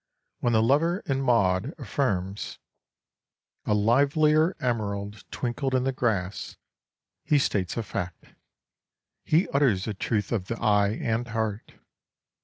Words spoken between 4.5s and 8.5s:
emerald twinkled in the grass, he states a fact.